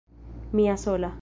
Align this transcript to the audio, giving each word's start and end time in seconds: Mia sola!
Mia 0.51 0.77
sola! 0.77 1.15